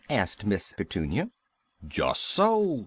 asked 0.09 0.43
Miss 0.43 0.73
Petunia. 0.73 1.29
"Just 1.85 2.23
so!" 2.23 2.79